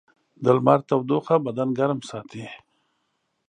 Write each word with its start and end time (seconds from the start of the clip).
د 0.43 0.45
لمر 0.57 0.79
تودوخه 0.89 1.35
بدن 1.45 1.69
ګرم 1.79 1.99
ساتي. 2.09 2.45